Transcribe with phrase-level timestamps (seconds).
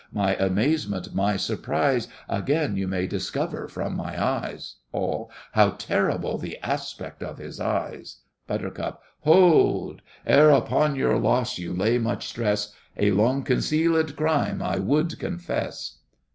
[0.11, 4.77] My amazement, my surprise, Again you may discover from my eyes.
[4.91, 5.29] ALL.
[5.51, 8.17] How terrible the aspect of his eyes!
[8.47, 8.99] BUT.
[9.19, 10.01] Hold!
[10.25, 15.99] Ere upon your loss You lay much stress, A long concealed crime I would confess.